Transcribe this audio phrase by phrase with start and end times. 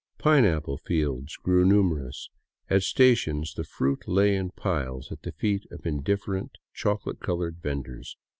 [0.17, 2.31] Pineapple fields grew numerous;
[2.71, 7.57] at sta tions the fruit lay in piles at the feet of indifferent chocolate colored
[7.61, 8.17] vendors.